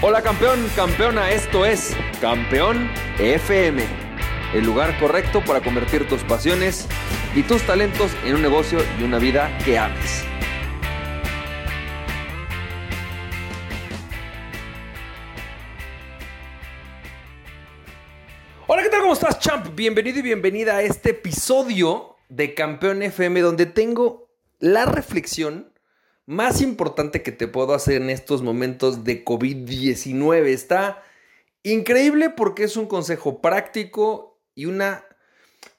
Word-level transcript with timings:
Hola 0.00 0.22
campeón, 0.22 0.64
campeona, 0.76 1.32
esto 1.32 1.66
es 1.66 1.96
Campeón 2.20 2.88
FM, 3.18 3.82
el 4.54 4.64
lugar 4.64 4.96
correcto 5.00 5.42
para 5.44 5.60
convertir 5.60 6.06
tus 6.08 6.22
pasiones 6.22 6.86
y 7.34 7.42
tus 7.42 7.62
talentos 7.66 8.12
en 8.24 8.36
un 8.36 8.42
negocio 8.42 8.78
y 9.00 9.02
una 9.02 9.18
vida 9.18 9.50
que 9.64 9.76
ames. 9.76 10.22
Hola, 18.68 18.84
¿qué 18.84 18.90
tal? 18.90 19.00
¿Cómo 19.00 19.14
estás, 19.14 19.40
champ? 19.40 19.74
Bienvenido 19.74 20.20
y 20.20 20.22
bienvenida 20.22 20.76
a 20.76 20.82
este 20.82 21.10
episodio 21.10 22.14
de 22.28 22.54
Campeón 22.54 23.02
FM 23.02 23.40
donde 23.40 23.66
tengo 23.66 24.30
la 24.60 24.86
reflexión 24.86 25.72
más 26.28 26.60
importante 26.60 27.22
que 27.22 27.32
te 27.32 27.48
puedo 27.48 27.72
hacer 27.72 28.02
en 28.02 28.10
estos 28.10 28.42
momentos 28.42 29.02
de 29.02 29.24
COVID-19. 29.24 30.48
Está 30.48 31.02
increíble 31.62 32.28
porque 32.28 32.64
es 32.64 32.76
un 32.76 32.84
consejo 32.84 33.40
práctico 33.40 34.38
y 34.54 34.66
una... 34.66 35.06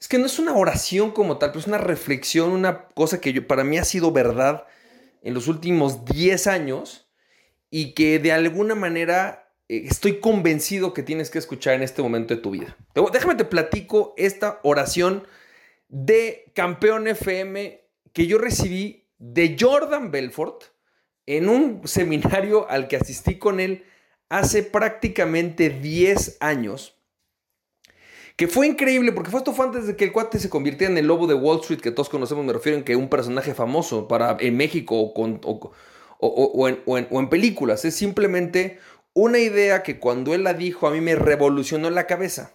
Es 0.02 0.08
que 0.08 0.18
no 0.18 0.26
es 0.26 0.40
una 0.40 0.56
oración 0.56 1.12
como 1.12 1.38
tal, 1.38 1.52
pero 1.52 1.60
es 1.60 1.68
una 1.68 1.78
reflexión, 1.78 2.50
una 2.50 2.88
cosa 2.88 3.22
que 3.22 3.40
para 3.44 3.64
mí 3.64 3.78
ha 3.78 3.84
sido 3.84 4.12
verdad 4.12 4.66
en 5.22 5.36
los 5.36 5.48
últimos 5.48 6.04
10 6.06 6.48
años 6.48 7.08
y 7.70 7.94
que 7.94 8.18
de 8.18 8.32
alguna 8.32 8.74
manera 8.74 9.54
eh, 9.68 9.84
estoy 9.86 10.20
convencido 10.20 10.96
que 10.96 11.04
tienes 11.04 11.30
que 11.30 11.38
escuchar 11.38 11.76
en 11.76 11.84
este 11.84 12.02
momento 12.02 12.36
de 12.36 12.42
tu 12.42 12.50
vida. 12.50 12.76
Déjame 13.14 13.36
te 13.36 13.46
platico 13.46 14.16
esta 14.18 14.60
oración 14.64 15.28
de 15.90 16.52
Campeón 16.56 17.08
FM 17.08 17.84
que 18.14 18.26
yo 18.26 18.40
recibí 18.40 19.09
de 19.20 19.56
Jordan 19.60 20.12
Belfort 20.12 20.64
en 21.26 21.48
un 21.48 21.88
seminario 21.88 22.68
al 22.70 22.88
que 22.88 22.96
asistí 22.96 23.38
con 23.38 23.60
él 23.60 23.86
hace 24.30 24.64
prácticamente 24.64 25.70
10 25.70 26.38
años. 26.40 26.96
Que 28.36 28.48
fue 28.48 28.68
increíble, 28.68 29.12
porque 29.12 29.30
fue 29.30 29.40
esto 29.40 29.54
fue 29.54 29.66
antes 29.66 29.86
de 29.86 29.96
que 29.96 30.06
el 30.06 30.14
cuate 30.14 30.40
se 30.40 30.50
convirtiera 30.50 30.92
en 30.92 30.98
el 30.98 31.08
lobo 31.08 31.28
de 31.28 31.34
Wall 31.34 31.60
Street, 31.60 31.82
que 31.82 31.92
todos 31.92 32.10
conocemos, 32.10 32.46
me 32.46 32.54
refiero 32.54 32.78
en 32.78 32.86
que 32.86 32.96
un 32.96 33.10
personaje 33.10 33.54
famoso 33.54 34.08
para, 34.08 34.38
en 34.40 34.56
México 34.56 34.96
o, 34.98 35.28
en, 35.28 36.80
o 36.86 37.20
en 37.20 37.30
películas. 37.30 37.84
Es 37.84 37.96
simplemente 37.96 38.80
una 39.14 39.40
idea 39.40 39.84
que 39.84 40.00
cuando 40.00 40.34
él 40.34 40.44
la 40.46 40.54
dijo 40.54 40.88
a 40.88 40.92
mí 40.92 41.02
me 41.02 41.16
revolucionó 41.16 41.90
la 41.90 42.08
cabeza. 42.08 42.54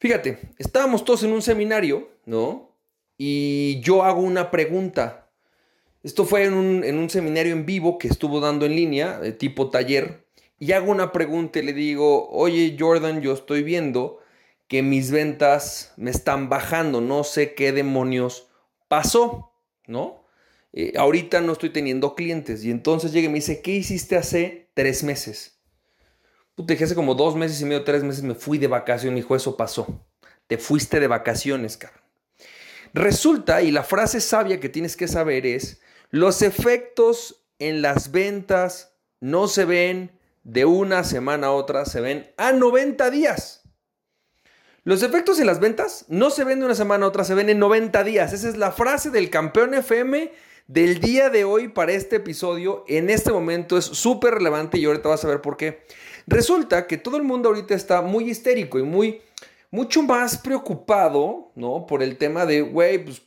Fíjate, 0.00 0.38
estábamos 0.58 1.04
todos 1.04 1.22
en 1.22 1.32
un 1.32 1.42
seminario, 1.42 2.10
¿no? 2.24 2.76
Y 3.16 3.80
yo 3.82 4.02
hago 4.02 4.20
una 4.20 4.50
pregunta 4.50 5.21
esto 6.02 6.24
fue 6.24 6.44
en 6.44 6.54
un, 6.54 7.10
seminario 7.10 7.52
en 7.52 7.64
vivo 7.64 7.98
que 7.98 8.08
estuvo 8.08 8.40
dando 8.40 8.66
en 8.66 8.74
línea, 8.74 9.20
de 9.20 9.32
tipo 9.32 9.70
taller, 9.70 10.26
y 10.58 10.72
hago 10.72 10.90
una 10.90 11.12
pregunta 11.12 11.58
y 11.58 11.62
le 11.62 11.72
digo, 11.72 12.28
oye 12.30 12.76
Jordan, 12.78 13.20
yo 13.20 13.32
estoy 13.32 13.62
viendo 13.62 14.20
que 14.68 14.82
mis 14.82 15.10
ventas 15.10 15.92
me 15.96 16.10
están 16.10 16.48
bajando, 16.48 17.00
no 17.00 17.24
sé 17.24 17.54
qué 17.54 17.72
demonios 17.72 18.48
pasó, 18.88 19.52
¿no? 19.86 20.22
Eh, 20.72 20.94
ahorita 20.96 21.40
no 21.40 21.52
estoy 21.52 21.70
teniendo 21.70 22.14
clientes. 22.14 22.64
Y 22.64 22.70
entonces 22.70 23.12
llega 23.12 23.26
y 23.26 23.28
me 23.28 23.36
dice, 23.36 23.60
¿qué 23.60 23.72
hiciste 23.72 24.16
hace 24.16 24.70
tres 24.74 25.02
meses? 25.02 25.58
Te 26.54 26.74
dije, 26.74 26.84
hace 26.84 26.94
como 26.94 27.14
dos 27.14 27.36
meses 27.36 27.60
y 27.60 27.64
medio, 27.64 27.84
tres 27.84 28.04
meses 28.04 28.22
me 28.22 28.34
fui 28.34 28.58
de 28.58 28.68
vacaciones. 28.68 29.20
Hijo, 29.20 29.36
eso 29.36 29.56
pasó. 29.56 30.06
Te 30.46 30.58
fuiste 30.58 31.00
de 31.00 31.06
vacaciones, 31.06 31.76
cabrón. 31.76 32.02
Resulta, 32.94 33.62
y 33.62 33.70
la 33.70 33.82
frase 33.82 34.20
sabia 34.20 34.60
que 34.60 34.68
tienes 34.68 34.96
que 34.96 35.08
saber 35.08 35.46
es, 35.46 35.80
los 36.12 36.42
efectos 36.42 37.42
en 37.58 37.80
las 37.80 38.12
ventas 38.12 38.94
no 39.20 39.48
se 39.48 39.64
ven 39.64 40.12
de 40.44 40.66
una 40.66 41.04
semana 41.04 41.46
a 41.46 41.52
otra, 41.52 41.86
se 41.86 42.02
ven 42.02 42.30
a 42.36 42.52
90 42.52 43.10
días. 43.10 43.62
Los 44.84 45.02
efectos 45.02 45.40
en 45.40 45.46
las 45.46 45.58
ventas 45.58 46.04
no 46.08 46.28
se 46.28 46.44
ven 46.44 46.58
de 46.60 46.66
una 46.66 46.74
semana 46.74 47.06
a 47.06 47.08
otra, 47.08 47.24
se 47.24 47.34
ven 47.34 47.48
en 47.48 47.58
90 47.58 48.04
días. 48.04 48.34
Esa 48.34 48.50
es 48.50 48.58
la 48.58 48.72
frase 48.72 49.08
del 49.08 49.30
campeón 49.30 49.72
FM 49.72 50.30
del 50.66 51.00
día 51.00 51.30
de 51.30 51.44
hoy 51.44 51.68
para 51.68 51.92
este 51.92 52.16
episodio. 52.16 52.84
En 52.88 53.08
este 53.08 53.32
momento 53.32 53.78
es 53.78 53.86
súper 53.86 54.34
relevante 54.34 54.78
y 54.78 54.84
ahorita 54.84 55.08
vas 55.08 55.24
a 55.24 55.28
ver 55.28 55.40
por 55.40 55.56
qué. 55.56 55.86
Resulta 56.26 56.86
que 56.86 56.98
todo 56.98 57.16
el 57.16 57.22
mundo 57.22 57.48
ahorita 57.48 57.74
está 57.74 58.02
muy 58.02 58.28
histérico 58.28 58.78
y 58.78 58.82
muy, 58.82 59.22
mucho 59.70 60.02
más 60.02 60.36
preocupado, 60.36 61.52
¿no? 61.54 61.86
Por 61.86 62.02
el 62.02 62.18
tema 62.18 62.44
de, 62.44 62.60
güey, 62.60 63.02
pues 63.02 63.22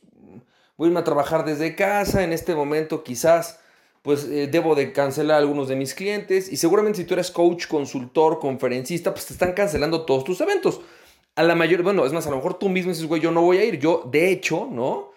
voy 0.76 0.86
a 0.86 0.88
irme 0.88 1.00
a 1.00 1.04
trabajar 1.04 1.44
desde 1.44 1.74
casa, 1.74 2.22
en 2.22 2.32
este 2.32 2.54
momento 2.54 3.02
quizás 3.02 3.60
pues 4.06 4.24
eh, 4.24 4.46
debo 4.46 4.76
de 4.76 4.92
cancelar 4.92 5.34
a 5.34 5.38
algunos 5.40 5.66
de 5.66 5.74
mis 5.74 5.92
clientes 5.92 6.50
y 6.52 6.56
seguramente 6.56 7.00
si 7.00 7.04
tú 7.04 7.14
eres 7.14 7.32
coach, 7.32 7.66
consultor, 7.66 8.38
conferencista, 8.38 9.12
pues 9.12 9.26
te 9.26 9.32
están 9.32 9.52
cancelando 9.52 10.04
todos 10.04 10.22
tus 10.22 10.40
eventos. 10.40 10.80
A 11.34 11.42
la 11.42 11.56
mayor, 11.56 11.82
bueno, 11.82 12.06
es 12.06 12.12
más, 12.12 12.24
a 12.28 12.30
lo 12.30 12.36
mejor 12.36 12.54
tú 12.54 12.68
mismo 12.68 12.92
dices, 12.92 13.06
güey, 13.06 13.20
yo 13.20 13.32
no 13.32 13.42
voy 13.42 13.58
a 13.58 13.64
ir. 13.64 13.80
Yo, 13.80 14.08
de 14.10 14.30
hecho, 14.30 14.68
¿no? 14.70 15.10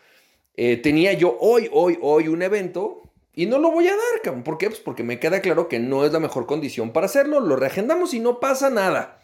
Eh, 0.55 0.77
tenía 0.77 1.13
yo 1.13 1.37
hoy, 1.39 1.69
hoy, 1.71 1.99
hoy 2.01 2.27
un 2.29 2.41
evento 2.41 3.03
y 3.35 3.45
no 3.45 3.59
lo 3.59 3.71
voy 3.71 3.87
a 3.87 3.93
dar, 3.95 4.43
¿Por 4.43 4.57
qué? 4.57 4.69
Pues 4.69 4.79
porque 4.79 5.03
me 5.03 5.19
queda 5.19 5.39
claro 5.39 5.69
que 5.69 5.77
no 5.79 6.03
es 6.03 6.11
la 6.11 6.19
mejor 6.19 6.47
condición 6.47 6.91
para 6.91 7.05
hacerlo. 7.05 7.39
Lo 7.39 7.55
reagendamos 7.57 8.15
y 8.15 8.19
no 8.19 8.39
pasa 8.39 8.71
nada. 8.71 9.18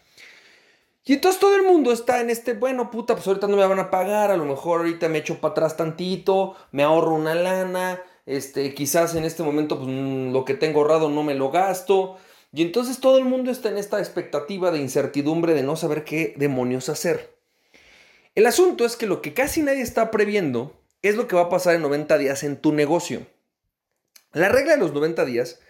Y 1.08 1.14
entonces 1.14 1.40
todo 1.40 1.54
el 1.54 1.62
mundo 1.62 1.92
está 1.92 2.20
en 2.20 2.30
este, 2.30 2.54
bueno, 2.54 2.90
puta, 2.90 3.14
pues 3.14 3.24
ahorita 3.28 3.46
no 3.46 3.56
me 3.56 3.64
van 3.64 3.78
a 3.78 3.90
pagar, 3.92 4.32
a 4.32 4.36
lo 4.36 4.44
mejor 4.44 4.80
ahorita 4.80 5.08
me 5.08 5.18
echo 5.18 5.40
para 5.40 5.52
atrás 5.52 5.76
tantito, 5.76 6.56
me 6.72 6.82
ahorro 6.82 7.14
una 7.14 7.36
lana, 7.36 8.02
este, 8.26 8.74
quizás 8.74 9.14
en 9.14 9.24
este 9.24 9.44
momento 9.44 9.76
pues, 9.78 9.88
mm, 9.88 10.32
lo 10.32 10.44
que 10.44 10.54
tengo 10.54 10.80
ahorrado 10.80 11.08
no 11.08 11.22
me 11.22 11.36
lo 11.36 11.52
gasto. 11.52 12.16
Y 12.52 12.62
entonces 12.62 12.98
todo 12.98 13.18
el 13.18 13.24
mundo 13.24 13.52
está 13.52 13.68
en 13.68 13.78
esta 13.78 14.00
expectativa 14.00 14.72
de 14.72 14.80
incertidumbre 14.80 15.54
de 15.54 15.62
no 15.62 15.76
saber 15.76 16.02
qué 16.02 16.34
demonios 16.36 16.88
hacer. 16.88 17.36
El 18.34 18.46
asunto 18.46 18.84
es 18.84 18.96
que 18.96 19.06
lo 19.06 19.22
que 19.22 19.32
casi 19.32 19.62
nadie 19.62 19.82
está 19.82 20.10
previendo 20.10 20.72
es 21.02 21.14
lo 21.14 21.28
que 21.28 21.36
va 21.36 21.42
a 21.42 21.48
pasar 21.48 21.76
en 21.76 21.82
90 21.82 22.18
días 22.18 22.42
en 22.42 22.56
tu 22.56 22.72
negocio. 22.72 23.24
La 24.32 24.48
regla 24.48 24.72
de 24.72 24.78
los 24.78 24.92
90 24.92 25.24
días 25.24 25.60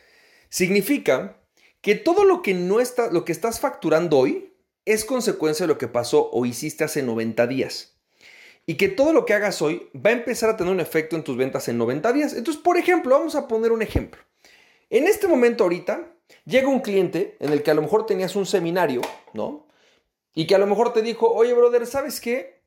significa 0.49 1.37
que 1.83 1.95
todo 1.95 2.25
lo 2.25 2.41
que 2.41 2.55
no 2.55 2.81
está, 2.81 3.11
lo 3.13 3.27
que 3.27 3.33
estás 3.33 3.61
facturando 3.61 4.17
hoy, 4.17 4.56
es 4.87 5.05
consecuencia 5.05 5.65
de 5.65 5.69
lo 5.69 5.79
que 5.79 5.89
pasó 5.89 6.31
o 6.33 6.47
hiciste 6.47 6.85
hace 6.85 7.03
90 7.03 7.47
días. 7.47 7.93
Y 8.65 8.77
que 8.77 8.89
todo 8.89 9.13
lo 9.13 9.27
que 9.27 9.35
hagas 9.35 9.61
hoy 9.63 9.91
va 9.95 10.11
a 10.11 10.15
empezar 10.15 10.49
a 10.51 10.57
tener 10.57 10.73
un 10.73 10.81
efecto 10.81 11.15
en 11.15 11.23
tus 11.23 11.37
ventas 11.37 11.69
en 11.69 11.79
90 11.79 12.13
días. 12.13 12.33
Entonces, 12.33 12.63
por 12.63 12.79
ejemplo, 12.79 13.17
vamos 13.17 13.35
a 13.35 13.47
poner 13.47 13.71
un 13.71 13.83
ejemplo. 13.83 14.21
En 14.89 15.07
este 15.07 15.29
momento 15.29 15.65
ahorita 15.65 16.13
llega 16.45 16.69
un 16.69 16.81
cliente 16.81 17.37
en 17.41 17.53
el 17.53 17.63
que 17.63 17.71
a 17.71 17.75
lo 17.75 17.83
mejor 17.83 18.07
tenías 18.07 18.35
un 18.37 18.47
seminario, 18.47 19.03
¿no? 19.35 19.67
Y 20.35 20.47
que 20.47 20.55
a 20.55 20.59
lo 20.59 20.67
mejor 20.67 20.93
te 20.93 21.03
dijo, 21.03 21.31
oye, 21.33 21.53
brother, 21.55 21.87
¿sabes 21.87 22.21
qué? 22.21 22.61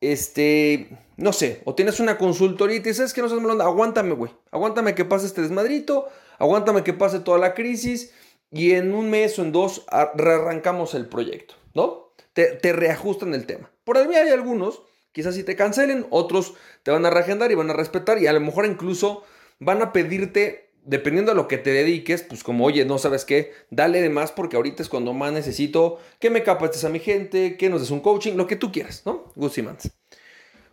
Este, 0.00 0.88
no 1.16 1.32
sé, 1.32 1.62
o 1.64 1.74
tienes 1.74 1.98
una 1.98 2.16
consultoría 2.16 2.76
y 2.76 2.80
te 2.80 2.90
dices, 2.90 3.12
que 3.12 3.20
no 3.20 3.28
seas 3.28 3.40
malón, 3.40 3.60
aguántame, 3.60 4.14
güey. 4.14 4.30
Aguántame 4.50 4.94
que 4.94 5.04
pase 5.04 5.26
este 5.26 5.42
desmadrito, 5.42 6.08
aguántame 6.38 6.84
que 6.84 6.92
pase 6.92 7.20
toda 7.20 7.38
la 7.38 7.54
crisis 7.54 8.12
y 8.50 8.72
en 8.72 8.94
un 8.94 9.10
mes 9.10 9.38
o 9.38 9.42
en 9.42 9.52
dos 9.52 9.84
rearrancamos 10.14 10.94
el 10.94 11.06
proyecto, 11.06 11.54
¿no? 11.74 12.12
Te, 12.32 12.72
reajustan 12.72 13.34
el 13.34 13.46
tema. 13.46 13.70
Por 13.84 13.98
ahí 13.98 14.06
hay 14.14 14.28
algunos, 14.30 14.82
quizás 15.12 15.34
si 15.34 15.42
te 15.42 15.56
cancelen, 15.56 16.06
otros 16.10 16.54
te 16.84 16.92
van 16.92 17.04
a 17.04 17.10
reagendar 17.10 17.50
y 17.50 17.56
van 17.56 17.70
a 17.70 17.72
respetar 17.72 18.18
y 18.18 18.28
a 18.28 18.32
lo 18.32 18.40
mejor 18.40 18.64
incluso 18.66 19.24
van 19.58 19.82
a 19.82 19.92
pedirte, 19.92 20.70
dependiendo 20.84 21.32
a 21.32 21.34
lo 21.34 21.48
que 21.48 21.58
te 21.58 21.70
dediques, 21.70 22.22
pues 22.22 22.44
como, 22.44 22.64
oye, 22.64 22.84
no 22.84 22.98
sabes 22.98 23.24
qué, 23.24 23.52
dale 23.70 24.00
de 24.00 24.10
más 24.10 24.30
porque 24.30 24.54
ahorita 24.54 24.84
es 24.84 24.88
cuando 24.88 25.12
más 25.12 25.32
necesito 25.32 25.98
que 26.20 26.30
me 26.30 26.44
capacites 26.44 26.84
a 26.84 26.90
mi 26.90 27.00
gente, 27.00 27.56
que 27.56 27.68
nos 27.68 27.80
des 27.80 27.90
un 27.90 28.00
coaching, 28.00 28.34
lo 28.34 28.46
que 28.46 28.56
tú 28.56 28.70
quieras, 28.70 29.02
¿no? 29.04 29.32
Gucci 29.34 29.62
Mans. 29.62 29.90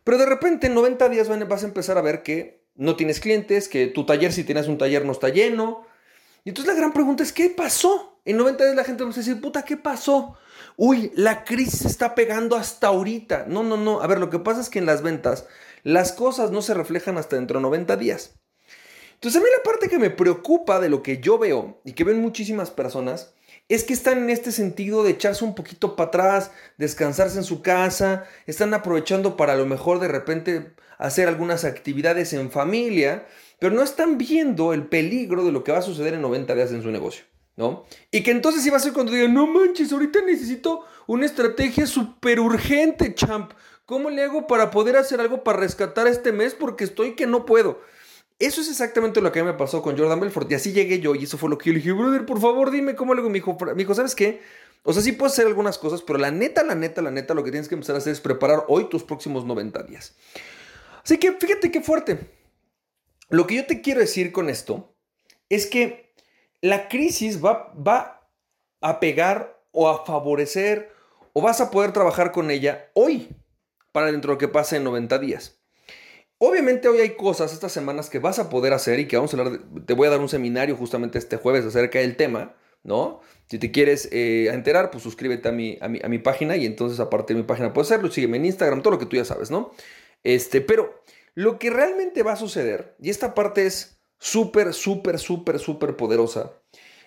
Pero 0.04 0.20
de 0.20 0.28
repente 0.28 0.68
en 0.68 0.76
90 0.76 1.10
días 1.10 1.28
vas 1.48 1.64
a 1.64 1.66
empezar 1.66 1.98
a 1.98 2.02
ver 2.02 2.22
que 2.22 2.64
no 2.76 2.96
tienes 2.96 3.20
clientes, 3.20 3.68
que 3.68 3.88
tu 3.88 4.06
taller, 4.06 4.32
si 4.32 4.44
tienes 4.44 4.68
un 4.68 4.78
taller, 4.78 5.04
no 5.04 5.14
está 5.14 5.30
lleno, 5.30 5.88
y 6.46 6.50
entonces 6.50 6.72
la 6.72 6.80
gran 6.80 6.94
pregunta 6.94 7.24
es, 7.24 7.34
¿qué 7.34 7.50
pasó? 7.50 8.20
En 8.24 8.38
90 8.38 8.64
días 8.64 8.76
la 8.76 8.84
gente 8.84 9.04
va 9.04 9.10
a 9.10 9.14
decir, 9.14 9.42
puta, 9.42 9.66
¿qué 9.66 9.78
pasó? 9.78 10.38
Uy, 10.78 11.12
la 11.16 11.44
crisis 11.44 11.86
está 11.86 12.16
pegando 12.16 12.56
hasta 12.56 12.88
ahorita. 12.88 13.46
No, 13.48 13.64
no, 13.64 13.78
no. 13.78 14.02
A 14.02 14.08
ver, 14.08 14.20
lo 14.20 14.30
que 14.30 14.40
pasa 14.40 14.62
es 14.62 14.70
que 14.70 14.80
en 14.80 14.86
las 14.86 15.02
ventas 15.02 15.46
las 15.84 16.12
cosas 16.12 16.52
no 16.52 16.62
se 16.62 16.74
reflejan 16.74 17.18
hasta 17.18 17.36
dentro 17.36 17.60
de 17.60 17.64
90 17.64 17.96
días. 17.98 18.36
Entonces 19.14 19.42
a 19.42 19.44
mí 19.44 19.50
la 19.56 19.64
parte 19.64 19.88
que 19.88 19.98
me 19.98 20.10
preocupa 20.10 20.80
de 20.80 20.90
lo 20.90 21.02
que 21.02 21.20
yo 21.20 21.38
veo 21.38 21.80
y 21.86 21.94
que 21.94 22.04
ven 22.04 22.22
muchísimas 22.22 22.70
personas 22.70 23.34
es 23.70 23.84
que 23.84 23.94
están 23.94 24.20
en 24.20 24.30
este 24.30 24.52
sentido 24.52 25.04
de 25.04 25.12
echarse 25.12 25.46
un 25.46 25.56
poquito 25.56 25.96
para 25.96 26.10
atrás, 26.10 26.52
descansarse 26.78 27.38
en 27.38 27.44
su 27.44 27.62
casa, 27.62 28.26
están 28.46 28.74
aprovechando 28.74 29.38
para 29.38 29.54
a 29.54 29.56
lo 29.56 29.66
mejor 29.66 30.00
de 30.00 30.10
repente 30.10 30.74
hacer 30.98 31.28
algunas 31.28 31.64
actividades 31.64 32.34
en 32.34 32.52
familia 32.52 33.26
pero 33.60 33.74
no 33.74 33.84
están 33.84 34.18
viendo 34.18 34.74
el 34.74 34.88
peligro 34.88 35.46
de 35.46 35.52
lo 35.52 35.64
que 35.64 35.72
va 35.72 35.80
a 35.80 35.84
suceder 35.84 36.14
en 36.14 36.22
90 36.22 36.56
días 36.56 36.72
en 36.72 36.84
su 36.84 36.92
negocio, 36.92 37.26
¿no? 37.56 37.86
Y 38.12 38.24
que 38.24 38.32
entonces 38.32 38.66
iba 38.66 38.78
a 38.78 38.80
ser 38.80 38.94
cuando 38.94 39.12
digan, 39.12 39.34
no 39.34 39.48
manches, 39.48 39.92
ahorita 39.92 40.22
necesito 40.22 40.86
una 41.08 41.26
estrategia 41.26 41.88
súper 41.88 42.40
urgente, 42.40 43.14
champ. 43.16 43.52
¿Cómo 43.86 44.10
le 44.10 44.24
hago 44.24 44.48
para 44.48 44.72
poder 44.72 44.98
hacer 44.98 45.20
algo 45.22 45.44
para 45.44 45.60
rescatar 45.60 46.08
este 46.08 46.32
mes? 46.32 46.56
Porque 46.56 46.84
estoy 46.84 47.14
que 47.14 47.28
no 47.28 47.46
puedo. 47.46 47.80
Eso 48.40 48.60
es 48.62 48.70
exactamente 48.70 49.22
lo 49.22 49.32
que 49.32 49.44
me 49.44 49.54
pasó 49.54 49.82
con 49.82 49.98
Jordan 49.98 50.20
Belfort. 50.20 50.52
Y 50.52 50.56
así 50.56 50.74
llegué 50.74 51.00
yo. 51.00 51.16
Y 51.16 51.24
eso 51.24 51.38
fue 51.38 51.50
lo 51.50 51.58
que 51.58 51.68
yo 51.68 51.74
le 51.74 51.80
dije, 51.80 51.92
brother, 51.92 52.26
por 52.26 52.42
favor, 52.42 52.72
dime 52.72 52.96
cómo 52.96 53.14
le 53.14 53.22
hago. 53.22 53.30
Mi 53.30 53.38
hijo, 53.38 53.58
mi 53.76 53.84
hijo, 53.84 53.94
¿sabes 53.94 54.16
qué? 54.16 54.42
O 54.84 54.94
sea, 54.94 55.02
sí 55.02 55.14
puedes 55.14 55.34
hacer 55.34 55.48
algunas 55.48 55.78
cosas, 55.78 56.02
pero 56.04 56.20
la 56.20 56.30
neta, 56.30 56.64
la 56.64 56.76
neta, 56.76 57.02
la 57.02 57.10
neta, 57.10 57.34
lo 57.34 57.44
que 57.44 57.52
tienes 57.52 57.68
que 57.68 57.74
empezar 57.76 57.96
a 57.96 58.00
hacer 58.00 58.14
es 58.14 58.22
preparar 58.22 58.66
hoy 58.68 58.88
tus 58.88 59.04
próximos 59.04 59.44
90 59.46 59.82
días. 59.84 60.16
Así 61.04 61.18
que 61.18 61.32
fíjate 61.32 61.72
qué 61.72 61.82
fuerte. 61.82 62.20
Lo 63.30 63.48
que 63.48 63.56
yo 63.56 63.66
te 63.66 63.82
quiero 63.82 64.00
decir 64.00 64.32
con 64.32 64.50
esto 64.50 64.96
es 65.50 65.66
que 65.66 66.05
la 66.66 66.88
crisis 66.88 67.44
va, 67.44 67.72
va 67.76 68.28
a 68.82 69.00
pegar 69.00 69.62
o 69.72 69.88
a 69.88 70.04
favorecer 70.04 70.92
o 71.34 71.42
vas 71.42 71.62
a 71.62 71.70
poder 71.70 71.92
trabajar 71.92 72.32
con 72.32 72.50
ella 72.50 72.90
hoy 72.96 73.30
para 73.92 74.12
dentro 74.12 74.30
de 74.30 74.36
lo 74.36 74.40
que 74.40 74.48
pase 74.48 74.78
en 74.78 74.84
90 74.84 75.20
días. 75.20 75.60
Obviamente 76.40 76.88
hoy 76.88 77.02
hay 77.02 77.16
cosas 77.16 77.54
estas 77.54 77.72
semanas 77.72 78.10
que 78.10 78.18
vas 78.18 78.40
a 78.40 78.50
poder 78.50 78.74
hacer 78.74 79.00
y 79.00 79.08
que 79.08 79.16
vamos 79.16 79.34
a 79.34 79.38
hablar, 79.38 79.60
te 79.86 79.94
voy 79.94 80.08
a 80.08 80.12
dar 80.12 80.20
un 80.20 80.28
seminario 80.28 80.76
justamente 80.76 81.20
este 81.20 81.38
jueves 81.38 81.66
acerca 81.66 82.00
del 82.00 82.18
tema, 82.18 82.56
¿no? 82.84 83.22
Si 83.48 83.60
te 83.60 83.72
quieres 83.72 84.10
eh, 84.12 84.50
enterar, 84.52 84.90
pues 84.90 85.04
suscríbete 85.04 85.48
a 85.48 85.52
mi, 85.52 85.78
a, 85.82 85.88
mi, 85.88 86.18
página 86.18 86.58
y 86.58 86.66
entonces 86.66 87.00
aparte 87.00 87.34
de 87.34 87.42
mi 87.42 87.46
página 87.46 87.74
puedes 87.74 87.92
hacerlo, 87.92 88.12
sígueme 88.12 88.38
en 88.38 88.46
Instagram, 88.46 88.82
todo 88.82 88.94
lo 88.94 89.00
que 89.00 89.06
tú 89.06 89.18
ya 89.18 89.26
sabes, 89.26 89.52
¿no? 89.52 89.72
Este, 90.24 90.62
pero 90.62 91.04
lo 91.36 91.60
que 91.60 91.70
realmente 91.70 92.24
va 92.24 92.34
a 92.34 92.38
suceder, 92.38 92.96
y 93.00 93.12
esta 93.12 93.36
parte 93.36 93.68
es 93.68 93.95
súper, 94.26 94.74
súper, 94.74 95.20
súper, 95.20 95.60
súper 95.60 95.96
poderosa, 95.96 96.54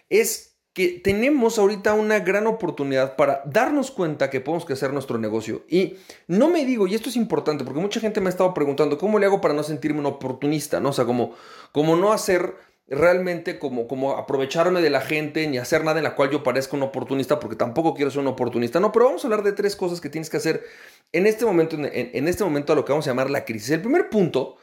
es 0.08 0.56
que 0.72 1.00
tenemos 1.02 1.58
ahorita 1.58 1.94
una 1.94 2.20
gran 2.20 2.46
oportunidad 2.46 3.16
para 3.16 3.42
darnos 3.44 3.90
cuenta 3.90 4.30
que 4.30 4.40
podemos 4.40 4.64
crecer 4.64 4.92
nuestro 4.92 5.18
negocio. 5.18 5.64
Y 5.68 5.96
no 6.28 6.48
me 6.48 6.64
digo, 6.64 6.86
y 6.86 6.94
esto 6.94 7.08
es 7.08 7.16
importante, 7.16 7.64
porque 7.64 7.80
mucha 7.80 7.98
gente 7.98 8.20
me 8.20 8.28
ha 8.28 8.30
estado 8.30 8.54
preguntando, 8.54 8.98
¿cómo 8.98 9.18
le 9.18 9.26
hago 9.26 9.40
para 9.40 9.52
no 9.52 9.64
sentirme 9.64 9.98
un 9.98 10.06
oportunista? 10.06 10.78
¿no? 10.78 10.90
O 10.90 10.92
sea, 10.92 11.06
como, 11.06 11.34
como 11.72 11.96
no 11.96 12.12
hacer 12.12 12.54
realmente 12.86 13.58
como, 13.58 13.88
como 13.88 14.12
aprovecharme 14.12 14.80
de 14.80 14.88
la 14.88 15.00
gente 15.00 15.46
ni 15.48 15.58
hacer 15.58 15.84
nada 15.84 15.98
en 15.98 16.04
la 16.04 16.14
cual 16.14 16.30
yo 16.30 16.44
parezca 16.44 16.76
un 16.76 16.84
oportunista, 16.84 17.40
porque 17.40 17.56
tampoco 17.56 17.94
quiero 17.94 18.12
ser 18.12 18.20
un 18.20 18.28
oportunista. 18.28 18.78
No, 18.78 18.92
pero 18.92 19.06
vamos 19.06 19.24
a 19.24 19.26
hablar 19.26 19.42
de 19.42 19.52
tres 19.52 19.74
cosas 19.74 20.00
que 20.00 20.08
tienes 20.08 20.30
que 20.30 20.36
hacer 20.36 20.62
en 21.10 21.26
este 21.26 21.44
momento, 21.44 21.74
en, 21.74 21.90
en 21.92 22.28
este 22.28 22.44
momento 22.44 22.74
a 22.74 22.76
lo 22.76 22.84
que 22.84 22.92
vamos 22.92 23.08
a 23.08 23.10
llamar 23.10 23.28
la 23.28 23.44
crisis. 23.44 23.70
El 23.70 23.82
primer 23.82 24.08
punto 24.08 24.58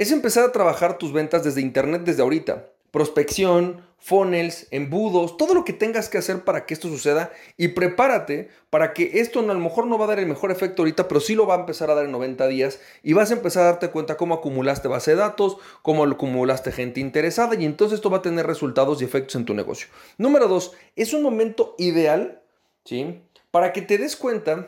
es 0.00 0.10
empezar 0.12 0.44
a 0.44 0.52
trabajar 0.52 0.96
tus 0.96 1.12
ventas 1.12 1.44
desde 1.44 1.60
Internet 1.60 2.04
desde 2.04 2.22
ahorita 2.22 2.70
prospección, 2.90 3.82
funnels, 3.98 4.66
embudos, 4.70 5.36
todo 5.36 5.52
lo 5.52 5.64
que 5.64 5.74
tengas 5.74 6.08
que 6.08 6.16
hacer 6.18 6.42
para 6.42 6.64
que 6.64 6.72
esto 6.74 6.88
suceda 6.88 7.30
y 7.58 7.68
prepárate 7.68 8.48
para 8.70 8.94
que 8.94 9.20
esto 9.20 9.40
a 9.40 9.42
lo 9.42 9.58
mejor 9.58 9.86
no 9.86 9.98
va 9.98 10.06
a 10.06 10.08
dar 10.08 10.18
el 10.18 10.26
mejor 10.26 10.50
efecto 10.50 10.82
ahorita, 10.82 11.06
pero 11.06 11.20
sí 11.20 11.34
lo 11.34 11.46
va 11.46 11.56
a 11.56 11.60
empezar 11.60 11.90
a 11.90 11.94
dar 11.94 12.06
en 12.06 12.12
90 12.12 12.48
días 12.48 12.80
y 13.02 13.12
vas 13.12 13.30
a 13.30 13.34
empezar 13.34 13.62
a 13.62 13.66
darte 13.66 13.90
cuenta 13.90 14.16
cómo 14.16 14.34
acumulaste 14.34 14.88
base 14.88 15.12
de 15.12 15.18
datos, 15.18 15.58
cómo 15.82 16.04
acumulaste 16.04 16.72
gente 16.72 17.00
interesada 17.00 17.54
y 17.54 17.66
entonces 17.66 17.96
esto 17.96 18.10
va 18.10 18.18
a 18.18 18.22
tener 18.22 18.46
resultados 18.46 19.02
y 19.02 19.04
efectos 19.04 19.36
en 19.36 19.44
tu 19.44 19.54
negocio. 19.54 19.88
Número 20.16 20.48
dos, 20.48 20.72
es 20.96 21.12
un 21.12 21.22
momento 21.22 21.74
ideal, 21.78 22.40
¿sí? 22.84 23.20
Para 23.50 23.72
que 23.72 23.82
te 23.82 23.98
des 23.98 24.16
cuenta 24.16 24.66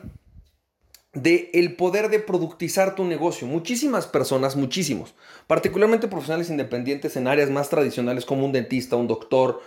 de 1.14 1.50
el 1.52 1.76
poder 1.76 2.08
de 2.08 2.20
productizar 2.20 2.94
tu 2.94 3.04
negocio. 3.04 3.46
Muchísimas 3.46 4.06
personas, 4.06 4.56
muchísimos, 4.56 5.14
particularmente 5.46 6.08
profesionales 6.08 6.50
independientes 6.50 7.16
en 7.16 7.26
áreas 7.26 7.50
más 7.50 7.68
tradicionales 7.68 8.24
como 8.24 8.46
un 8.46 8.52
dentista, 8.52 8.96
un 8.96 9.08
doctor, 9.08 9.60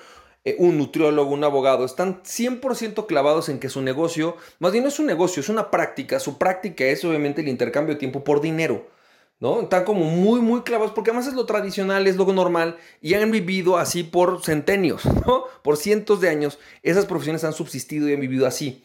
eh, 0.44 0.56
un 0.60 0.78
nutriólogo, 0.78 1.34
un 1.34 1.44
abogado, 1.44 1.86
están 1.86 2.24
100% 2.24 3.06
clavados 3.06 3.50
en 3.50 3.60
que 3.60 3.70
su 3.70 3.82
negocio, 3.82 4.38
más 4.60 4.72
bien 4.72 4.84
no 4.84 4.90
es 4.90 5.00
un 5.00 5.06
negocio, 5.06 5.40
es 5.42 5.50
una 5.50 5.70
práctica. 5.72 6.20
Su 6.20 6.38
práctica 6.38 6.86
es 6.86 7.04
obviamente 7.06 7.42
el 7.42 7.48
intercambio 7.48 7.94
de 7.96 8.00
tiempo 8.00 8.24
por 8.24 8.42
dinero. 8.42 8.88
¿no? 9.40 9.62
Están 9.62 9.84
como 9.84 10.06
muy, 10.06 10.40
muy 10.42 10.62
clavados, 10.62 10.94
porque 10.94 11.12
además 11.12 11.28
es 11.28 11.34
lo 11.34 11.46
tradicional, 11.46 12.08
es 12.08 12.16
lo 12.16 12.26
normal, 12.32 12.78
y 13.02 13.16
han 13.16 13.32
vivido 13.32 13.78
así 13.78 14.04
por 14.04 14.44
centenios, 14.44 15.06
¿no? 15.28 15.46
Por 15.62 15.78
cientos 15.78 16.22
de 16.22 16.30
años, 16.30 16.58
esas 16.84 17.06
profesiones 17.06 17.44
han 17.44 17.54
subsistido 17.54 18.08
y 18.08 18.14
han 18.14 18.22
vivido 18.22 18.48
así. 18.48 18.84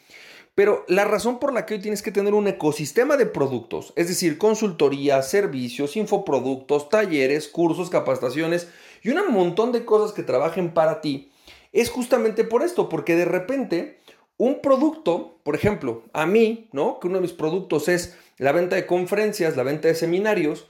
Pero 0.55 0.85
la 0.89 1.05
razón 1.05 1.39
por 1.39 1.53
la 1.53 1.65
que 1.65 1.75
hoy 1.75 1.81
tienes 1.81 2.03
que 2.03 2.13
tener 2.13 2.35
un 2.35 2.49
ecosistema 2.49 3.17
de 3.17 3.27
productos, 3.27 3.93
es 3.97 4.09
decir, 4.09 4.37
consultoría, 4.37 5.23
servicios, 5.23 5.97
infoproductos, 5.97 6.89
talleres, 6.89 7.49
cursos, 7.49 7.89
capacitaciones 7.89 8.69
y 9.03 9.11
un 9.11 9.33
montón 9.33 9.73
de 9.73 9.85
cosas 9.85 10.13
que 10.13 10.23
trabajen 10.23 10.75
para 10.75 11.01
ti, 11.01 11.33
es 11.73 11.89
justamente 11.89 12.45
por 12.45 12.63
esto, 12.63 12.89
porque 12.89 13.15
de 13.17 13.25
repente 13.25 13.99
un 14.37 14.61
producto, 14.61 15.39
por 15.45 15.55
ejemplo, 15.55 16.03
a 16.13 16.27
mí, 16.27 16.69
¿no? 16.73 16.99
Que 16.99 17.07
uno 17.07 17.17
de 17.19 17.23
mis 17.23 17.33
productos 17.33 17.89
es 17.89 18.17
la 18.39 18.53
venta 18.53 18.75
de 18.75 18.87
conferencias, 18.87 19.57
la 19.57 19.63
venta 19.63 19.89
de 19.89 19.95
seminarios, 19.95 20.67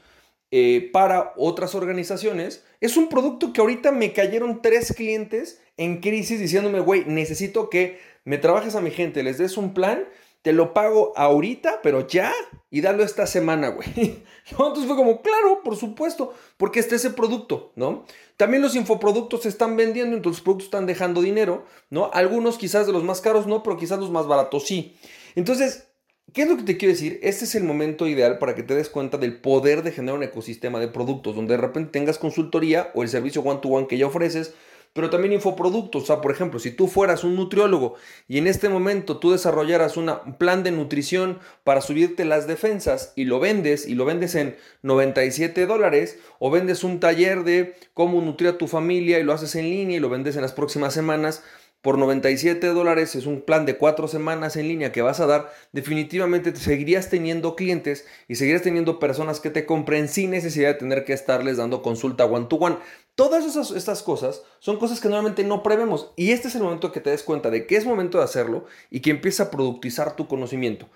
eh, 0.50 0.90
para 0.92 1.32
otras 1.36 1.76
organizaciones, 1.76 2.64
es 2.80 2.96
un 2.96 3.08
producto 3.08 3.52
que 3.52 3.60
ahorita 3.60 3.92
me 3.92 4.12
cayeron 4.12 4.60
tres 4.62 4.92
clientes 4.92 5.62
en 5.76 6.00
crisis 6.00 6.40
diciéndome, 6.40 6.80
güey, 6.80 7.04
necesito 7.06 7.70
que 7.70 8.00
me 8.24 8.38
trabajes 8.38 8.74
a 8.74 8.80
mi 8.80 8.90
gente, 8.90 9.22
les 9.22 9.38
des 9.38 9.56
un 9.56 9.74
plan, 9.74 10.04
te 10.42 10.52
lo 10.52 10.72
pago 10.72 11.12
ahorita, 11.16 11.80
pero 11.82 12.06
ya, 12.06 12.32
y 12.70 12.80
dalo 12.80 13.02
esta 13.02 13.26
semana, 13.26 13.68
güey. 13.68 13.88
Entonces 14.50 14.86
fue 14.86 14.96
como, 14.96 15.20
claro, 15.22 15.62
por 15.62 15.76
supuesto, 15.76 16.34
porque 16.56 16.80
este 16.80 16.96
es 16.96 17.04
ese 17.04 17.14
producto, 17.14 17.72
¿no? 17.76 18.04
También 18.36 18.62
los 18.62 18.74
infoproductos 18.74 19.42
se 19.42 19.48
están 19.50 19.76
vendiendo, 19.76 20.16
entonces 20.16 20.38
los 20.38 20.44
productos 20.44 20.66
están 20.66 20.86
dejando 20.86 21.20
dinero, 21.20 21.66
¿no? 21.90 22.10
Algunos 22.14 22.56
quizás 22.56 22.86
de 22.86 22.92
los 22.92 23.04
más 23.04 23.20
caros 23.20 23.46
no, 23.46 23.62
pero 23.62 23.76
quizás 23.76 23.98
los 23.98 24.10
más 24.10 24.26
baratos 24.26 24.66
sí. 24.66 24.96
Entonces, 25.34 25.90
¿Qué 26.32 26.42
es 26.42 26.48
lo 26.48 26.56
que 26.56 26.62
te 26.62 26.76
quiero 26.76 26.92
decir? 26.92 27.18
Este 27.22 27.44
es 27.44 27.56
el 27.56 27.64
momento 27.64 28.06
ideal 28.06 28.38
para 28.38 28.54
que 28.54 28.62
te 28.62 28.76
des 28.76 28.88
cuenta 28.88 29.18
del 29.18 29.40
poder 29.40 29.82
de 29.82 29.90
generar 29.90 30.16
un 30.16 30.22
ecosistema 30.22 30.78
de 30.78 30.86
productos, 30.86 31.34
donde 31.34 31.54
de 31.54 31.60
repente 31.60 31.90
tengas 31.90 32.18
consultoría 32.18 32.92
o 32.94 33.02
el 33.02 33.08
servicio 33.08 33.42
one-to-one 33.42 33.88
que 33.88 33.98
ya 33.98 34.06
ofreces, 34.06 34.54
pero 34.92 35.10
también 35.10 35.32
infoproductos. 35.32 36.02
O 36.02 36.06
sea, 36.06 36.20
por 36.20 36.32
ejemplo, 36.32 36.58
si 36.58 36.70
tú 36.70 36.88
fueras 36.88 37.24
un 37.24 37.36
nutriólogo 37.36 37.94
y 38.28 38.38
en 38.38 38.46
este 38.46 38.68
momento 38.68 39.18
tú 39.18 39.30
desarrollaras 39.30 39.96
un 39.96 40.10
plan 40.38 40.62
de 40.62 40.72
nutrición 40.72 41.38
para 41.64 41.80
subirte 41.80 42.24
las 42.24 42.46
defensas 42.46 43.12
y 43.16 43.24
lo 43.24 43.40
vendes 43.40 43.86
y 43.86 43.94
lo 43.94 44.04
vendes 44.04 44.34
en 44.34 44.56
97 44.82 45.66
dólares 45.66 46.18
o 46.38 46.50
vendes 46.50 46.84
un 46.84 47.00
taller 47.00 47.44
de 47.44 47.74
cómo 47.94 48.20
nutrir 48.20 48.50
a 48.50 48.58
tu 48.58 48.66
familia 48.66 49.18
y 49.18 49.22
lo 49.22 49.32
haces 49.32 49.54
en 49.54 49.70
línea 49.70 49.96
y 49.96 50.00
lo 50.00 50.08
vendes 50.08 50.36
en 50.36 50.42
las 50.42 50.52
próximas 50.52 50.92
semanas, 50.92 51.44
por 51.82 51.96
97 51.96 52.66
dólares 52.68 53.14
es 53.14 53.26
un 53.26 53.40
plan 53.40 53.64
de 53.64 53.78
cuatro 53.78 54.06
semanas 54.06 54.56
en 54.56 54.68
línea 54.68 54.92
que 54.92 55.00
vas 55.00 55.20
a 55.20 55.26
dar, 55.26 55.52
definitivamente 55.72 56.52
te 56.52 56.60
seguirías 56.60 57.08
teniendo 57.08 57.56
clientes 57.56 58.06
y 58.28 58.34
seguirías 58.34 58.62
teniendo 58.62 58.98
personas 58.98 59.40
que 59.40 59.50
te 59.50 59.64
compren 59.64 60.08
sin 60.08 60.30
necesidad 60.30 60.68
de 60.68 60.74
tener 60.74 61.04
que 61.04 61.14
estarles 61.14 61.56
dando 61.56 61.80
consulta 61.80 62.26
one 62.26 62.46
to 62.46 62.56
one. 62.56 62.76
Todas 63.14 63.46
esas, 63.46 63.70
estas 63.70 64.02
cosas 64.02 64.42
son 64.58 64.78
cosas 64.78 65.00
que 65.00 65.08
normalmente 65.08 65.42
no 65.42 65.62
prevemos 65.62 66.12
y 66.16 66.32
este 66.32 66.48
es 66.48 66.54
el 66.54 66.62
momento 66.62 66.92
que 66.92 67.00
te 67.00 67.10
des 67.10 67.22
cuenta 67.22 67.50
de 67.50 67.66
que 67.66 67.76
es 67.76 67.86
momento 67.86 68.18
de 68.18 68.24
hacerlo 68.24 68.66
y 68.90 69.00
que 69.00 69.10
empieza 69.10 69.44
a 69.44 69.50
productizar 69.50 70.16
tu 70.16 70.28
conocimiento. 70.28 70.88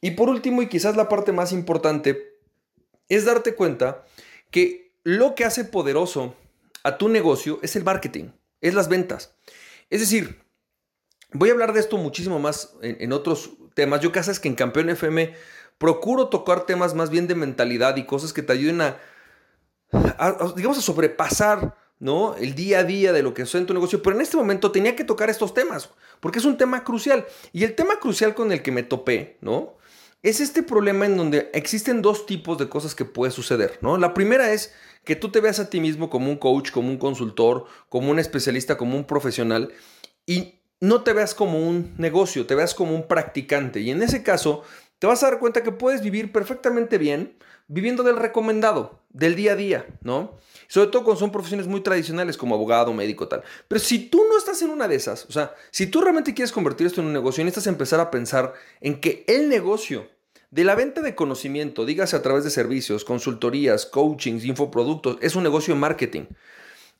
Y 0.00 0.12
por 0.12 0.30
último, 0.30 0.62
y 0.62 0.68
quizás 0.68 0.96
la 0.96 1.08
parte 1.08 1.32
más 1.32 1.52
importante, 1.52 2.36
es 3.08 3.26
darte 3.26 3.54
cuenta 3.54 4.04
que 4.50 4.92
lo 5.02 5.34
que 5.34 5.44
hace 5.44 5.64
poderoso 5.64 6.34
a 6.82 6.96
tu 6.96 7.08
negocio 7.08 7.58
es 7.62 7.76
el 7.76 7.84
marketing, 7.84 8.30
es 8.62 8.72
las 8.72 8.88
ventas. 8.88 9.34
Es 9.90 10.00
decir, 10.00 10.42
voy 11.32 11.50
a 11.50 11.52
hablar 11.52 11.72
de 11.72 11.80
esto 11.80 11.98
muchísimo 11.98 12.38
más 12.38 12.74
en, 12.80 13.12
otros 13.12 13.50
temas. 13.74 14.00
Yo 14.00 14.12
casi 14.12 14.30
es 14.30 14.40
que 14.40 14.48
en 14.48 14.54
Campeón 14.54 14.88
FM 14.88 15.34
procuro 15.78 16.28
tocar 16.28 16.64
temas 16.64 16.94
más 16.94 17.10
bien 17.10 17.26
de 17.26 17.34
mentalidad 17.34 17.96
y 17.96 18.06
cosas 18.06 18.32
que 18.32 18.42
te 18.42 18.52
ayuden 18.52 18.80
a, 18.80 18.96
digamos, 20.56 20.78
a 20.78 20.82
sobrepasar 20.82 21.76
¿no? 22.00 22.34
El 22.36 22.54
día 22.54 22.78
a 22.78 22.84
día 22.84 23.12
de 23.12 23.22
lo 23.22 23.34
que 23.34 23.44
suena 23.44 23.62
en 23.62 23.66
tu 23.66 23.74
negocio, 23.74 24.02
pero 24.02 24.16
en 24.16 24.22
este 24.22 24.38
momento 24.38 24.72
tenía 24.72 24.96
que 24.96 25.04
tocar 25.04 25.28
estos 25.28 25.52
temas, 25.52 25.90
porque 26.18 26.38
es 26.38 26.46
un 26.46 26.56
tema 26.56 26.82
crucial. 26.82 27.26
Y 27.52 27.62
el 27.62 27.74
tema 27.74 28.00
crucial 28.00 28.34
con 28.34 28.50
el 28.52 28.62
que 28.62 28.72
me 28.72 28.82
topé, 28.82 29.36
¿no? 29.42 29.76
Es 30.22 30.40
este 30.40 30.62
problema 30.62 31.06
en 31.06 31.16
donde 31.16 31.50
existen 31.54 32.02
dos 32.02 32.26
tipos 32.26 32.58
de 32.58 32.68
cosas 32.68 32.94
que 32.94 33.06
puede 33.06 33.32
suceder, 33.32 33.78
¿no? 33.80 33.96
La 33.96 34.12
primera 34.12 34.52
es 34.52 34.74
que 35.04 35.16
tú 35.16 35.30
te 35.30 35.40
veas 35.40 35.60
a 35.60 35.70
ti 35.70 35.80
mismo 35.80 36.10
como 36.10 36.30
un 36.30 36.36
coach, 36.36 36.70
como 36.70 36.90
un 36.90 36.98
consultor, 36.98 37.64
como 37.88 38.10
un 38.10 38.18
especialista, 38.18 38.76
como 38.76 38.96
un 38.96 39.04
profesional 39.04 39.72
y 40.26 40.60
no 40.80 41.02
te 41.02 41.14
veas 41.14 41.34
como 41.34 41.58
un 41.58 41.94
negocio, 41.96 42.46
te 42.46 42.54
veas 42.54 42.74
como 42.74 42.94
un 42.94 43.08
practicante. 43.08 43.80
Y 43.80 43.90
en 43.90 44.02
ese 44.02 44.22
caso, 44.22 44.62
te 44.98 45.06
vas 45.06 45.22
a 45.22 45.30
dar 45.30 45.38
cuenta 45.38 45.62
que 45.62 45.72
puedes 45.72 46.02
vivir 46.02 46.32
perfectamente 46.32 46.98
bien 46.98 47.36
viviendo 47.70 48.02
del 48.02 48.16
recomendado, 48.16 49.00
del 49.10 49.36
día 49.36 49.52
a 49.52 49.56
día, 49.56 49.86
¿no? 50.02 50.36
Sobre 50.66 50.90
todo 50.90 51.04
cuando 51.04 51.20
son 51.20 51.30
profesiones 51.30 51.68
muy 51.68 51.80
tradicionales 51.82 52.36
como 52.36 52.56
abogado, 52.56 52.92
médico, 52.92 53.28
tal. 53.28 53.44
Pero 53.68 53.80
si 53.80 54.08
tú 54.08 54.24
no 54.28 54.36
estás 54.36 54.60
en 54.62 54.70
una 54.70 54.88
de 54.88 54.96
esas, 54.96 55.24
o 55.26 55.32
sea, 55.32 55.54
si 55.70 55.86
tú 55.86 56.00
realmente 56.00 56.34
quieres 56.34 56.50
convertir 56.50 56.88
esto 56.88 57.00
en 57.00 57.06
un 57.06 57.12
negocio, 57.12 57.44
necesitas 57.44 57.68
empezar 57.68 58.00
a 58.00 58.10
pensar 58.10 58.54
en 58.80 59.00
que 59.00 59.24
el 59.28 59.48
negocio 59.48 60.08
de 60.50 60.64
la 60.64 60.74
venta 60.74 61.00
de 61.00 61.14
conocimiento, 61.14 61.86
dígase 61.86 62.16
a 62.16 62.22
través 62.22 62.42
de 62.42 62.50
servicios, 62.50 63.04
consultorías, 63.04 63.86
coachings, 63.86 64.44
infoproductos, 64.44 65.18
es 65.20 65.36
un 65.36 65.44
negocio 65.44 65.72
de 65.74 65.80
marketing. 65.80 66.24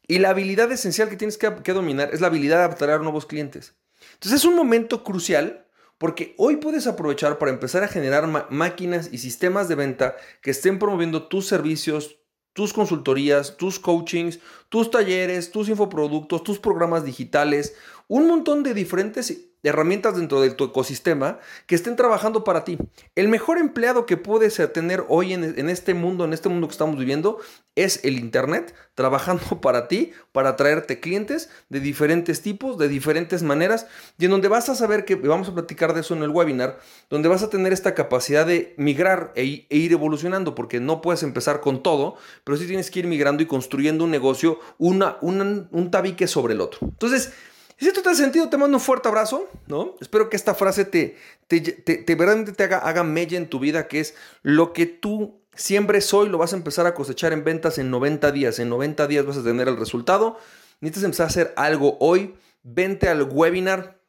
Y 0.07 0.21
la 0.21 0.31
habilidad 0.31 0.71
esencial 0.71 1.09
que 1.09 1.17
tienes 1.17 1.37
que, 1.37 1.73
dominar 1.73 2.11
es 2.13 2.21
la 2.21 2.29
habilidad 2.29 2.59
de 2.59 2.75
atraer 2.75 3.01
nuevos 3.01 3.27
clientes. 3.27 3.75
Entonces 4.15 4.41
es 4.41 4.45
un 4.45 4.55
momento 4.55 5.03
crucial 5.03 5.67
porque 6.01 6.35
hoy 6.39 6.57
puedes 6.57 6.87
aprovechar 6.87 7.37
para 7.37 7.51
empezar 7.51 7.85
a 7.85 7.89
generar 7.89 8.27
máquinas 8.49 9.11
y 9.13 9.19
sistemas 9.19 9.69
de 9.69 9.75
venta 9.75 10.17
que 10.41 10.51
estén 10.51 10.79
promoviendo 10.79 11.29
tus 11.29 11.47
servicios, 11.47 12.17
tus 12.55 12.73
consultorías, 12.73 13.59
tus 13.59 13.79
coachings, 13.79 14.41
tus 14.71 14.91
talleres, 14.91 15.51
tus 15.51 15.69
infoproductos, 15.69 16.43
tus 16.43 16.59
programas 16.59 17.05
digitales, 17.05 17.75
un 18.09 18.27
montón 18.27 18.63
de 18.63 18.73
diferentes 18.73 19.50
herramientas 19.69 20.17
dentro 20.17 20.41
de 20.41 20.51
tu 20.51 20.65
ecosistema 20.65 21.39
que 21.67 21.75
estén 21.75 21.97
trabajando 21.97 22.45
para 22.45 22.65
ti. 22.65 22.79
El 23.15 23.29
mejor 23.29 23.59
empleado 23.59 24.07
que 24.07 24.17
puedes 24.17 24.61
tener 24.73 25.05
hoy 25.09 25.35
en, 25.35 25.69
este 25.69 25.95
mundo, 25.95 26.25
en 26.25 26.33
este 26.33 26.49
mundo 26.49 26.69
que 26.69 26.73
estamos 26.73 26.99
viviendo, 26.99 27.39
es 27.75 28.01
el 28.05 28.19
Internet 28.19 28.75
trabajando 28.95 29.61
para 29.61 29.89
ti, 29.89 30.13
para 30.33 30.57
traerte 30.57 31.01
clientes 31.01 31.51
de 31.69 31.81
diferentes 31.81 32.43
tipos, 32.43 32.79
de 32.79 32.89
diferentes 32.89 33.43
maneras, 33.43 33.87
y 34.19 34.27
en 34.27 34.31
donde 34.31 34.49
vas 34.49 34.69
a 34.69 34.75
saber 34.75 35.05
que, 35.05 35.15
vamos 35.15 35.49
a 35.49 35.55
platicar 35.55 35.95
de 35.95 36.01
eso 36.01 36.15
en 36.15 36.23
el 36.23 36.31
webinar, 36.31 36.79
donde 37.09 37.29
vas 37.29 37.43
a 37.43 37.51
tener 37.51 37.73
esta 37.73 37.95
capacidad 37.95 38.47
de 38.47 38.75
migrar 38.77 39.33
e, 39.37 39.67
e 39.69 39.77
ir 39.77 39.93
evolucionando, 39.93 40.55
porque 40.55 40.81
no 40.81 41.01
puedes 41.01 41.23
empezar 41.23 41.61
con 41.61 41.83
todo, 41.83 42.17
pero 42.45 42.57
sí 42.57 42.67
tienes 42.67 42.91
que 42.91 43.01
ir 43.01 43.07
migrando 43.07 43.43
y 43.43 43.47
construyendo 43.47 44.05
un 44.05 44.11
negocio, 44.11 44.59
una, 44.79 45.19
un 45.21 45.91
tabique 45.91 46.27
sobre 46.27 46.55
el 46.55 46.61
otro. 46.61 46.81
Entonces, 46.83 47.33
si 47.81 47.89
esto 47.89 48.03
te 48.03 48.11
ha 48.11 48.15
sentido, 48.15 48.49
te 48.49 48.59
mando 48.59 48.77
un 48.77 48.83
fuerte 48.83 49.09
abrazo, 49.09 49.49
¿no? 49.67 49.97
Espero 50.01 50.29
que 50.29 50.37
esta 50.37 50.55
frase 50.55 50.85
te, 50.85 51.17
te, 51.49 51.61
te, 51.61 52.15
verdaderamente 52.15 52.53
te 52.53 52.65
haga, 52.65 52.79
haga 52.79 53.05
mella 53.05 53.39
en 53.39 53.49
tu 53.49 53.59
vida, 53.59 53.89
que 53.89 54.01
es 54.01 54.15
lo 54.43 54.73
que 54.73 54.87
tú 54.87 55.41
siembres 55.55 56.13
hoy 56.15 56.29
lo 56.29 56.39
vas 56.39 56.53
a 56.53 56.57
empezar 56.57 56.87
a 56.87 56.95
cosechar 56.95 57.33
en 57.33 57.45
ventas 57.45 57.79
en 57.79 57.91
90 57.91 58.33
días. 58.33 58.59
En 58.59 58.69
90 58.69 59.07
días 59.07 59.27
vas 59.27 59.39
a 59.39 59.43
tener 59.43 59.69
el 59.69 59.77
resultado. 59.77 60.39
Necesitas 60.81 61.05
empezar 61.05 61.25
a 61.25 61.29
hacer 61.29 61.55
algo 61.57 61.97
hoy. 62.01 62.35
Vente 62.63 63.09
al 63.09 63.23
webinar. 63.23 64.01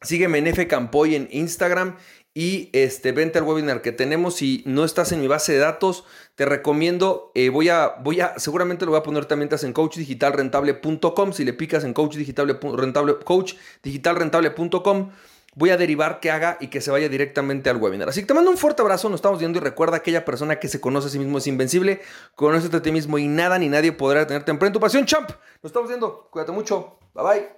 Sígueme 0.00 0.38
en 0.38 0.46
F 0.46 0.68
Campoy 0.68 1.14
en 1.14 1.28
Instagram 1.32 1.96
y 2.34 2.70
este, 2.72 3.12
vente 3.12 3.38
al 3.38 3.44
webinar 3.44 3.82
que 3.82 3.92
tenemos. 3.92 4.36
Si 4.36 4.62
no 4.66 4.84
estás 4.84 5.12
en 5.12 5.20
mi 5.20 5.26
base 5.28 5.52
de 5.52 5.58
datos, 5.58 6.04
te 6.34 6.44
recomiendo, 6.44 7.32
eh, 7.34 7.48
voy, 7.48 7.68
a, 7.68 7.96
voy 8.00 8.20
a, 8.20 8.38
seguramente 8.38 8.84
lo 8.84 8.92
voy 8.92 9.00
a 9.00 9.02
poner 9.02 9.26
también 9.26 9.50
en 9.60 9.72
coachdigitalrentable.com. 9.72 11.32
Si 11.32 11.44
le 11.44 11.52
picas 11.52 11.84
en 11.84 11.94
coach, 11.94 12.16
coachdigitalrentable.com, 13.24 15.10
voy 15.54 15.70
a 15.70 15.76
derivar 15.76 16.20
que 16.20 16.30
haga 16.30 16.56
y 16.60 16.68
que 16.68 16.80
se 16.80 16.92
vaya 16.92 17.08
directamente 17.08 17.70
al 17.70 17.78
webinar. 17.78 18.08
Así 18.08 18.20
que 18.20 18.26
te 18.26 18.34
mando 18.34 18.50
un 18.50 18.56
fuerte 18.56 18.82
abrazo, 18.82 19.08
nos 19.08 19.18
estamos 19.18 19.40
viendo 19.40 19.58
y 19.58 19.62
recuerda 19.62 19.96
aquella 19.96 20.24
persona 20.24 20.60
que 20.60 20.68
se 20.68 20.80
conoce 20.80 21.08
a 21.08 21.10
sí 21.10 21.18
mismo 21.18 21.38
es 21.38 21.46
invencible, 21.48 22.00
conoce 22.36 22.74
a 22.74 22.82
ti 22.82 22.92
mismo 22.92 23.18
y 23.18 23.26
nada 23.26 23.58
ni 23.58 23.68
nadie 23.68 23.90
podrá 23.90 24.26
tenerte 24.26 24.52
en 24.52 24.72
tu 24.72 24.80
pasión, 24.80 25.04
champ. 25.04 25.28
Nos 25.62 25.70
estamos 25.70 25.88
viendo, 25.88 26.28
cuídate 26.30 26.52
mucho, 26.52 26.98
bye 27.14 27.24
bye. 27.24 27.57